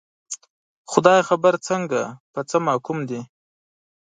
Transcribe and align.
خدای 0.91 1.19
خبر 1.29 1.53
څنګه، 1.67 2.01
په 2.33 2.41
څه 2.49 2.57
محکوم 2.67 2.99
دي 3.09 3.21